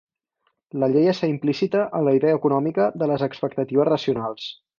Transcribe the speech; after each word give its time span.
La 0.83 0.87
llei 0.93 1.09
està 1.11 1.29
implícita 1.31 1.83
en 1.99 2.07
la 2.07 2.15
idea 2.21 2.39
econòmica 2.39 2.89
de 3.03 3.11
les 3.13 3.27
expectatives 3.29 3.91
racionals. 3.95 4.51